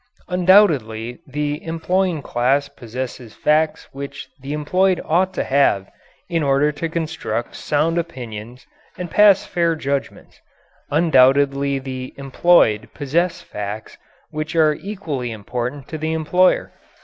[0.29, 5.91] Undoubtedly the employing class possesses facts which the employed ought to have
[6.27, 8.65] in order to construct sound opinions
[8.97, 10.41] and pass fair judgments.
[10.89, 13.95] Undoubtedly the employed possess facts
[14.31, 16.71] which are equally important to the employer.